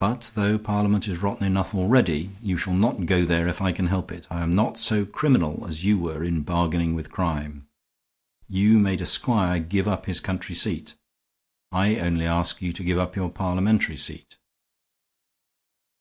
But, 0.00 0.32
though 0.34 0.58
Parliament 0.58 1.06
is 1.06 1.22
rotten 1.22 1.46
enough 1.46 1.72
already, 1.72 2.32
you 2.42 2.56
shall 2.56 2.74
not 2.74 3.06
go 3.06 3.24
there 3.24 3.46
if 3.46 3.62
I 3.62 3.70
can 3.70 3.86
help 3.86 4.10
it. 4.10 4.26
I 4.32 4.42
am 4.42 4.50
not 4.50 4.76
so 4.78 5.06
criminal 5.06 5.64
as 5.64 5.84
you 5.84 5.96
were 5.96 6.24
in 6.24 6.40
bargaining 6.42 6.96
with 6.96 7.12
crime. 7.12 7.68
You 8.48 8.80
made 8.80 9.00
a 9.00 9.06
squire 9.06 9.60
give 9.60 9.86
up 9.86 10.06
his 10.06 10.18
country 10.18 10.56
seat. 10.56 10.94
I 11.70 12.00
only 12.00 12.26
ask 12.26 12.60
you 12.60 12.72
to 12.72 12.82
give 12.82 12.98
up 12.98 13.14
your 13.14 13.30
Parliamentary 13.30 13.96
seat." 13.96 14.38